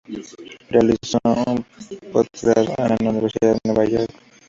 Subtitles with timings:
[0.71, 1.63] Realizó un
[2.11, 4.11] postgrado en la Universidad de Nueva York.